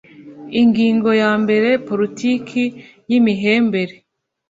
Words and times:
ingingo 0.61 1.09
ya 1.21 1.31
mbere 1.43 1.69
politiki 1.89 2.63
y 3.09 3.13
imihembere 3.19 3.95